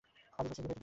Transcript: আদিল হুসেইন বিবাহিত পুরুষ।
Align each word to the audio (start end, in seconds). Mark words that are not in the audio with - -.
আদিল 0.39 0.49
হুসেইন 0.51 0.63
বিবাহিত 0.63 0.67
পুরুষ। 0.75 0.79